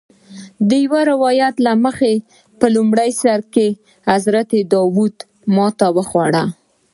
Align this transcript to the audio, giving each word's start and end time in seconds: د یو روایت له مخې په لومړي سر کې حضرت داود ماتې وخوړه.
د 0.69 0.71
یو 0.83 0.93
روایت 1.11 1.55
له 1.65 1.73
مخې 1.85 2.13
په 2.59 2.65
لومړي 2.75 3.11
سر 3.21 3.39
کې 3.53 3.67
حضرت 4.11 4.49
داود 4.71 5.15
ماتې 5.55 5.87
وخوړه. 5.95 6.45